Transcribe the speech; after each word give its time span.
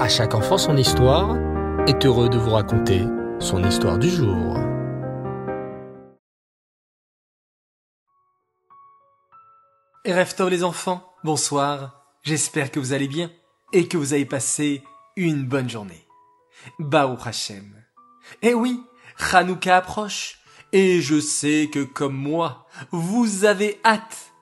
À 0.00 0.08
chaque 0.08 0.34
enfant 0.34 0.56
son 0.56 0.78
histoire 0.78 1.36
est 1.86 2.06
heureux 2.06 2.30
de 2.30 2.38
vous 2.38 2.52
raconter 2.52 3.02
son 3.38 3.62
histoire 3.62 3.98
du 3.98 4.08
jour. 4.08 4.56
Tov 10.38 10.48
les 10.48 10.64
enfants, 10.64 11.04
bonsoir. 11.22 12.06
J'espère 12.22 12.70
que 12.70 12.80
vous 12.80 12.94
allez 12.94 13.08
bien 13.08 13.30
et 13.74 13.88
que 13.88 13.98
vous 13.98 14.14
avez 14.14 14.24
passé 14.24 14.82
une 15.16 15.44
bonne 15.44 15.68
journée. 15.68 16.06
Baruch 16.78 17.26
Hashem. 17.26 17.70
Eh 18.40 18.54
oui, 18.54 18.82
Hanouka 19.32 19.76
approche 19.76 20.38
et 20.72 21.02
je 21.02 21.20
sais 21.20 21.68
que 21.70 21.84
comme 21.84 22.16
moi, 22.16 22.66
vous 22.90 23.44
avez 23.44 23.78
hâte. 23.84 24.32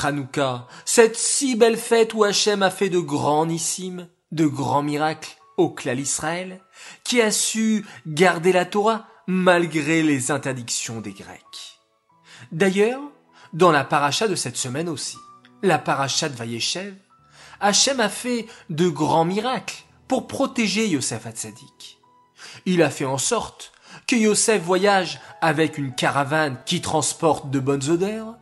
Hanouka, 0.00 0.68
cette 0.84 1.16
si 1.16 1.56
belle 1.56 1.76
fête 1.76 2.14
où 2.14 2.22
Hachem 2.22 2.62
a 2.62 2.70
fait 2.70 2.88
de 2.88 3.00
grands 3.00 3.46
nissim, 3.46 4.06
de 4.32 4.46
grands 4.46 4.82
miracles 4.82 5.36
au 5.56 5.70
clan 5.70 5.96
Israël, 5.96 6.60
qui 7.04 7.20
a 7.20 7.30
su 7.30 7.84
garder 8.06 8.52
la 8.52 8.64
Torah 8.64 9.06
malgré 9.26 10.02
les 10.02 10.30
interdictions 10.30 11.00
des 11.00 11.12
Grecs. 11.12 11.78
D'ailleurs, 12.52 13.02
dans 13.52 13.72
la 13.72 13.84
paracha 13.84 14.28
de 14.28 14.34
cette 14.34 14.56
semaine 14.56 14.88
aussi, 14.88 15.18
la 15.62 15.78
paracha 15.78 16.28
de 16.28 16.36
Vayeshev, 16.36 16.94
Hachem 17.60 17.98
a 18.00 18.08
fait 18.08 18.46
de 18.70 18.88
grands 18.88 19.24
miracles 19.24 19.82
pour 20.06 20.28
protéger 20.28 20.86
Yosef 20.86 21.26
Hatzadik. 21.26 21.98
Il 22.66 22.82
a 22.82 22.90
fait 22.90 23.04
en 23.04 23.18
sorte 23.18 23.72
que 24.06 24.14
Yosef 24.14 24.62
voyage 24.62 25.20
avec 25.40 25.76
une 25.76 25.94
caravane 25.94 26.58
qui 26.64 26.80
transporte 26.80 27.50
de 27.50 27.58
bonnes 27.58 27.90
odeurs, 27.90 28.36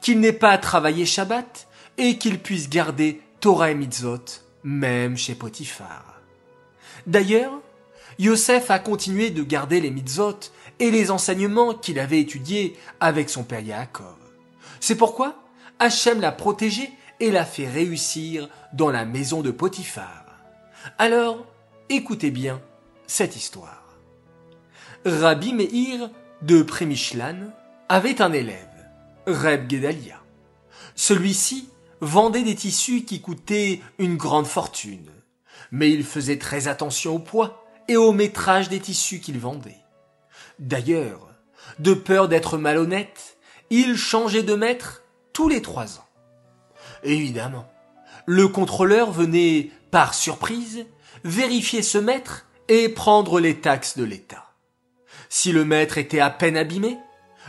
qu'il 0.00 0.20
n'ait 0.20 0.32
pas 0.32 0.50
à 0.50 0.58
travailler 0.58 1.04
Shabbat 1.04 1.68
et 1.98 2.16
qu'il 2.16 2.38
puisse 2.38 2.70
garder 2.70 3.20
Torah 3.40 3.72
et 3.72 3.74
Mitzvot 3.74 4.24
même 4.64 5.16
chez 5.16 5.34
Potiphar. 5.34 6.20
D'ailleurs, 7.06 7.60
Yosef 8.18 8.70
a 8.70 8.78
continué 8.78 9.30
de 9.30 9.42
garder 9.42 9.80
les 9.80 9.90
mitzvot 9.90 10.38
et 10.78 10.90
les 10.90 11.10
enseignements 11.10 11.74
qu'il 11.74 11.98
avait 11.98 12.20
étudiés 12.20 12.76
avec 13.00 13.30
son 13.30 13.44
père 13.44 13.60
Yaakov. 13.60 14.16
C'est 14.80 14.96
pourquoi 14.96 15.42
Hachem 15.78 16.20
l'a 16.20 16.32
protégé 16.32 16.90
et 17.20 17.30
l'a 17.30 17.44
fait 17.44 17.68
réussir 17.68 18.48
dans 18.72 18.90
la 18.90 19.04
maison 19.04 19.40
de 19.40 19.50
Potiphar. 19.50 20.26
Alors, 20.98 21.46
écoutez 21.88 22.30
bien 22.30 22.60
cette 23.06 23.36
histoire. 23.36 23.98
Rabbi 25.06 25.54
Meir 25.54 26.10
de 26.42 26.62
Prémichlan 26.62 27.52
avait 27.88 28.20
un 28.20 28.32
élève, 28.32 28.68
Reb 29.26 29.70
Gedalia. 29.70 30.20
Celui-ci 30.94 31.69
vendait 32.00 32.42
des 32.42 32.54
tissus 32.54 33.04
qui 33.04 33.20
coûtaient 33.20 33.80
une 33.98 34.16
grande 34.16 34.46
fortune. 34.46 35.10
Mais 35.70 35.90
il 35.90 36.04
faisait 36.04 36.38
très 36.38 36.68
attention 36.68 37.16
au 37.16 37.18
poids 37.18 37.64
et 37.88 37.96
au 37.96 38.12
métrage 38.12 38.68
des 38.68 38.80
tissus 38.80 39.20
qu'il 39.20 39.38
vendait. 39.38 39.76
D'ailleurs, 40.58 41.28
de 41.78 41.94
peur 41.94 42.28
d'être 42.28 42.58
malhonnête, 42.58 43.38
il 43.70 43.96
changeait 43.96 44.42
de 44.42 44.54
maître 44.54 45.02
tous 45.32 45.48
les 45.48 45.62
trois 45.62 45.98
ans. 45.98 46.08
Évidemment, 47.02 47.70
le 48.26 48.48
contrôleur 48.48 49.10
venait, 49.10 49.70
par 49.90 50.14
surprise, 50.14 50.86
vérifier 51.24 51.82
ce 51.82 51.98
maître 51.98 52.46
et 52.68 52.88
prendre 52.88 53.40
les 53.40 53.60
taxes 53.60 53.96
de 53.96 54.04
l'État. 54.04 54.52
Si 55.28 55.52
le 55.52 55.64
maître 55.64 55.98
était 55.98 56.20
à 56.20 56.30
peine 56.30 56.56
abîmé, 56.56 56.98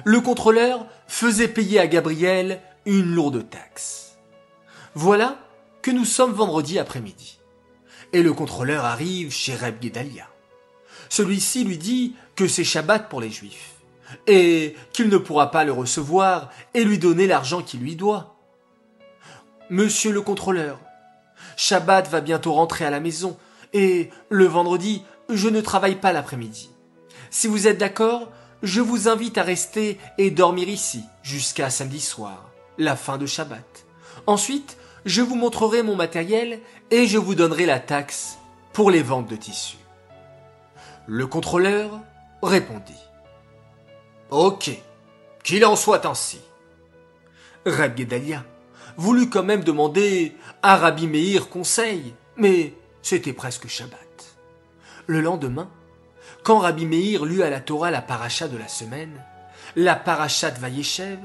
le 0.05 0.21
contrôleur 0.21 0.85
faisait 1.07 1.47
payer 1.47 1.79
à 1.79 1.87
Gabriel 1.87 2.61
une 2.85 3.13
lourde 3.13 3.49
taxe. 3.49 4.10
Voilà 4.93 5.39
que 5.81 5.91
nous 5.91 6.05
sommes 6.05 6.33
vendredi 6.33 6.77
après-midi. 6.77 7.39
Et 8.11 8.23
le 8.23 8.33
contrôleur 8.33 8.83
arrive 8.83 9.31
chez 9.31 9.55
Reb 9.55 9.81
Gedalia. 9.81 10.27
Celui-ci 11.07 11.63
lui 11.63 11.77
dit 11.77 12.15
que 12.35 12.47
c'est 12.47 12.65
Shabbat 12.65 13.07
pour 13.07 13.21
les 13.21 13.29
Juifs, 13.29 13.75
et 14.27 14.75
qu'il 14.91 15.07
ne 15.09 15.17
pourra 15.17 15.49
pas 15.51 15.63
le 15.63 15.71
recevoir 15.71 16.49
et 16.73 16.83
lui 16.83 16.99
donner 16.99 17.27
l'argent 17.27 17.61
qu'il 17.61 17.79
lui 17.79 17.95
doit. 17.95 18.35
Monsieur 19.69 20.11
le 20.11 20.21
contrôleur, 20.21 20.79
Shabbat 21.55 22.09
va 22.09 22.19
bientôt 22.19 22.53
rentrer 22.53 22.85
à 22.85 22.89
la 22.89 22.99
maison, 22.99 23.37
et 23.71 24.09
le 24.29 24.45
vendredi, 24.45 25.03
je 25.29 25.47
ne 25.47 25.61
travaille 25.61 25.95
pas 25.95 26.11
l'après-midi. 26.11 26.69
Si 27.29 27.47
vous 27.47 27.67
êtes 27.67 27.77
d'accord, 27.77 28.29
je 28.61 28.81
vous 28.81 29.07
invite 29.07 29.37
à 29.37 29.43
rester 29.43 29.97
et 30.17 30.31
dormir 30.31 30.67
ici 30.67 31.03
jusqu'à 31.23 31.69
samedi 31.69 32.01
soir, 32.01 32.49
la 32.77 32.97
fin 32.97 33.17
de 33.17 33.25
Shabbat. 33.25 33.85
Ensuite, 34.27 34.77
je 35.05 35.21
vous 35.21 35.35
montrerai 35.35 35.83
mon 35.83 35.95
matériel 35.95 36.59
et 36.91 37.07
je 37.07 37.17
vous 37.17 37.35
donnerai 37.35 37.65
la 37.65 37.79
taxe 37.79 38.37
pour 38.73 38.91
les 38.91 39.01
ventes 39.01 39.29
de 39.29 39.35
tissus. 39.35 39.77
Le 41.07 41.27
contrôleur 41.27 41.99
répondit. 42.43 42.99
Ok, 44.29 44.71
qu'il 45.43 45.65
en 45.65 45.75
soit 45.75 46.05
ainsi. 46.05 46.39
Reb 47.65 47.97
Gedalia 47.97 48.43
voulut 48.97 49.29
quand 49.29 49.43
même 49.43 49.63
demander 49.63 50.35
à 50.61 50.77
Rabbi 50.77 51.07
Meir 51.07 51.49
conseil, 51.49 52.13
mais 52.37 52.73
c'était 53.01 53.33
presque 53.33 53.67
Shabbat. 53.67 53.99
Le 55.07 55.21
lendemain, 55.21 55.69
quand 56.43 56.59
Rabbi 56.59 56.85
Meir 56.85 57.25
lut 57.25 57.43
à 57.43 57.49
la 57.49 57.59
Torah 57.59 57.91
la 57.91 58.01
paracha 58.01 58.47
de 58.47 58.57
la 58.57 58.67
semaine, 58.67 59.23
la 59.75 59.95
paracha 59.95 60.51
de 60.51 60.59
Vayeshev, 60.59 61.19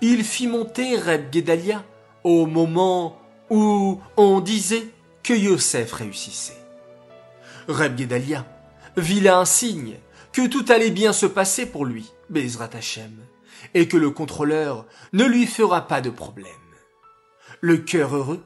il 0.00 0.24
fit 0.24 0.46
monter 0.46 0.96
Reb 0.96 1.32
Gedalia 1.32 1.84
au 2.24 2.46
moment 2.46 3.20
où 3.50 4.00
on 4.16 4.40
disait 4.40 4.88
que 5.22 5.34
Yosef 5.34 5.92
réussissait. 5.92 6.58
Reb 7.68 7.98
Gedalia 7.98 8.46
vit 8.96 9.20
là 9.20 9.38
un 9.38 9.44
signe 9.44 9.98
que 10.32 10.46
tout 10.46 10.64
allait 10.68 10.90
bien 10.90 11.12
se 11.12 11.26
passer 11.26 11.66
pour 11.66 11.84
lui, 11.84 12.10
Bezrat 12.30 12.70
Hashem, 12.72 13.14
et 13.74 13.86
que 13.86 13.96
le 13.96 14.10
contrôleur 14.10 14.86
ne 15.12 15.24
lui 15.24 15.46
fera 15.46 15.86
pas 15.86 16.00
de 16.00 16.10
problème. 16.10 16.50
Le 17.60 17.76
cœur 17.78 18.16
heureux, 18.16 18.42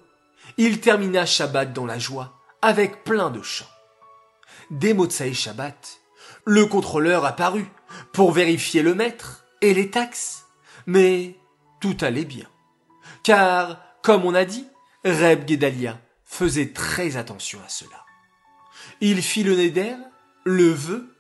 il 0.59 0.81
termina 0.81 1.25
Shabbat 1.25 1.73
dans 1.73 1.87
la 1.87 1.99
joie, 1.99 2.35
avec 2.63 3.05
plein 3.05 3.31
de 3.31 3.43
chants. 3.43 3.67
Dès 4.71 4.93
Motsai 4.93 5.33
Shabbat, 5.33 6.01
le 6.45 6.67
contrôleur 6.67 7.25
apparut 7.25 7.71
pour 8.13 8.33
vérifier 8.33 8.83
le 8.83 8.95
maître 8.95 9.45
et 9.63 9.73
les 9.73 9.91
taxes, 9.91 10.45
mais 10.87 11.37
tout 11.81 11.97
allait 12.01 12.25
bien 12.25 12.47
car, 13.23 13.81
comme 14.03 14.25
on 14.25 14.35
a 14.35 14.45
dit, 14.45 14.67
Reb 15.05 15.49
Gedalia 15.49 15.99
faisait 16.25 16.73
très 16.73 17.17
attention 17.17 17.59
à 17.65 17.69
cela. 17.69 18.05
Il 19.01 19.23
fit 19.23 19.43
le 19.43 19.57
neder, 19.57 19.95
le 20.45 20.71
vœu, 20.71 21.15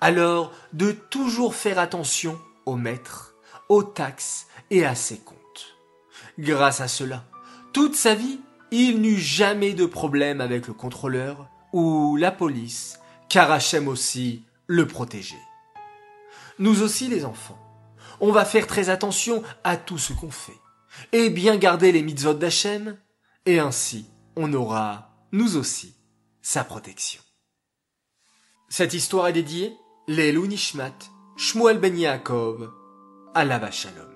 alors 0.00 0.52
de 0.72 0.92
toujours 0.92 1.54
faire 1.54 1.78
attention 1.78 2.38
au 2.66 2.76
maître, 2.76 3.34
aux 3.68 3.82
taxes 3.82 4.46
et 4.70 4.84
à 4.84 4.94
ses 4.94 5.18
comptes. 5.18 5.76
Grâce 6.38 6.80
à 6.80 6.88
cela, 6.88 7.24
toute 7.72 7.94
sa 7.96 8.14
vie, 8.14 8.40
il 8.70 9.00
n'eut 9.00 9.18
jamais 9.18 9.72
de 9.72 9.86
problème 9.86 10.40
avec 10.40 10.66
le 10.66 10.74
contrôleur 10.74 11.48
ou 11.72 12.16
la 12.16 12.30
police, 12.30 12.98
car 13.28 13.50
Hachem 13.50 13.88
aussi 13.88 14.44
le 14.66 14.86
protégeait. 14.86 15.36
Nous 16.58 16.82
aussi 16.82 17.08
les 17.08 17.24
enfants, 17.24 17.58
on 18.20 18.32
va 18.32 18.44
faire 18.44 18.66
très 18.66 18.90
attention 18.90 19.42
à 19.64 19.76
tout 19.76 19.98
ce 19.98 20.12
qu'on 20.12 20.30
fait 20.30 20.58
et 21.12 21.30
bien 21.30 21.56
garder 21.56 21.92
les 21.92 22.02
mitzvot 22.02 22.34
d'Hachem, 22.34 22.96
et 23.46 23.58
ainsi 23.58 24.06
on 24.36 24.52
aura, 24.52 25.10
nous 25.32 25.56
aussi, 25.56 25.94
sa 26.42 26.64
protection. 26.64 27.22
Cette 28.68 28.94
histoire 28.94 29.28
est 29.28 29.32
dédiée 29.32 29.76
Lelou 30.08 30.46
Nishmat, 30.46 30.96
Shmuel 31.36 31.78
Ben 31.78 31.96
Yaakov, 31.96 32.70
Alava 33.34 33.70
Shalom. 33.70 34.06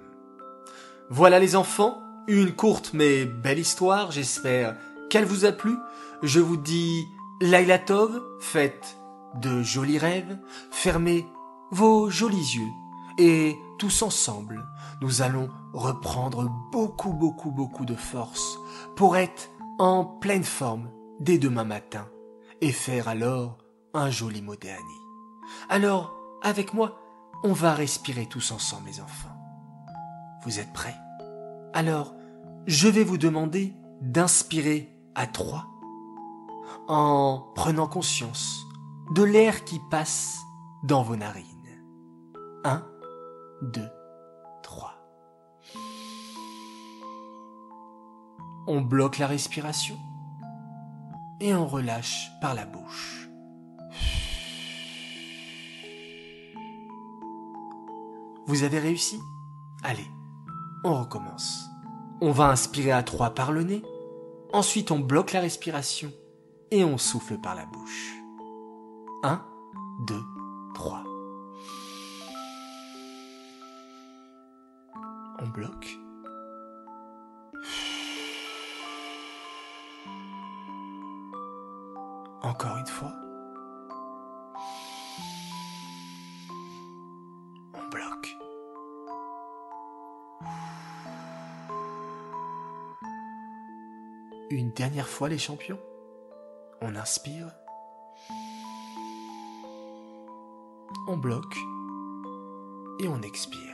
Voilà 1.10 1.38
les 1.38 1.56
enfants, 1.56 2.00
une 2.28 2.52
courte 2.52 2.92
mais 2.94 3.24
belle 3.24 3.58
histoire, 3.58 4.10
j'espère 4.10 4.76
qu'elle 5.10 5.24
vous 5.24 5.44
a 5.44 5.52
plu. 5.52 5.76
Je 6.22 6.40
vous 6.40 6.56
dis 6.56 7.04
Laila 7.40 7.78
Tov, 7.78 8.22
faites 8.40 8.96
de 9.40 9.62
jolis 9.62 9.98
rêves, 9.98 10.38
fermez 10.70 11.26
vos 11.70 12.08
jolis 12.08 12.54
yeux 12.56 12.70
et 13.18 13.56
tous 13.78 14.02
ensemble, 14.02 14.64
nous 15.00 15.22
allons 15.22 15.48
reprendre 15.72 16.50
beaucoup, 16.72 17.12
beaucoup, 17.12 17.50
beaucoup 17.50 17.84
de 17.84 17.94
force 17.94 18.58
pour 18.96 19.16
être 19.16 19.50
en 19.78 20.04
pleine 20.04 20.44
forme 20.44 20.90
dès 21.20 21.38
demain 21.38 21.64
matin 21.64 22.06
et 22.60 22.72
faire 22.72 23.08
alors 23.08 23.58
un 23.92 24.10
joli 24.10 24.42
modéani. 24.42 24.80
Alors, 25.68 26.14
avec 26.42 26.74
moi, 26.74 27.00
on 27.42 27.52
va 27.52 27.74
respirer 27.74 28.26
tous 28.26 28.52
ensemble, 28.52 28.88
les 28.88 29.00
enfants. 29.00 29.36
Vous 30.44 30.58
êtes 30.58 30.72
prêts? 30.72 30.96
Alors, 31.72 32.14
je 32.66 32.88
vais 32.88 33.04
vous 33.04 33.18
demander 33.18 33.74
d'inspirer 34.00 34.90
à 35.14 35.26
trois 35.26 35.66
en 36.88 37.52
prenant 37.54 37.86
conscience 37.86 38.66
de 39.14 39.22
l'air 39.22 39.64
qui 39.64 39.80
passe 39.90 40.38
dans 40.82 41.02
vos 41.02 41.16
narines. 41.16 41.44
Un, 42.64 42.82
2, 43.72 43.80
3. 44.62 44.94
On 48.66 48.80
bloque 48.80 49.18
la 49.18 49.26
respiration. 49.26 49.96
et 51.40 51.54
on 51.54 51.66
relâche 51.66 52.30
par 52.40 52.54
la 52.54 52.64
bouche. 52.64 53.28
Vous 58.46 58.62
avez 58.62 58.78
réussi? 58.78 59.18
Allez, 59.82 60.06
on 60.84 60.94
recommence. 60.94 61.68
On 62.20 62.30
va 62.30 62.48
inspirer 62.48 62.92
à 62.92 63.02
trois 63.02 63.34
par 63.34 63.52
le 63.52 63.64
nez, 63.64 63.82
ensuite 64.52 64.90
on 64.90 65.00
bloque 65.00 65.32
la 65.32 65.40
respiration 65.40 66.12
et 66.70 66.84
on 66.84 66.96
souffle 66.96 67.38
par 67.38 67.54
la 67.54 67.66
bouche. 67.66 68.14
1, 69.24 69.44
2, 70.06 70.22
3. 70.74 71.13
On 75.44 75.48
bloque. 75.48 75.98
Encore 82.40 82.78
une 82.78 82.86
fois. 82.86 83.12
On 87.74 87.88
bloque. 87.90 88.36
Une 94.48 94.70
dernière 94.70 95.08
fois 95.08 95.28
les 95.28 95.36
champions. 95.36 95.78
On 96.80 96.96
inspire. 96.96 97.50
On 101.06 101.18
bloque. 101.18 101.58
Et 103.00 103.08
on 103.08 103.20
expire. 103.20 103.73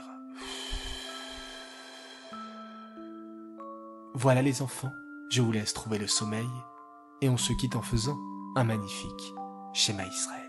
Voilà 4.14 4.42
les 4.42 4.60
enfants, 4.60 4.92
je 5.30 5.40
vous 5.40 5.52
laisse 5.52 5.72
trouver 5.72 5.98
le 5.98 6.08
sommeil 6.08 6.48
et 7.20 7.28
on 7.28 7.36
se 7.36 7.52
quitte 7.52 7.76
en 7.76 7.82
faisant 7.82 8.18
un 8.56 8.64
magnifique 8.64 9.34
schéma 9.72 10.04
Israël. 10.04 10.39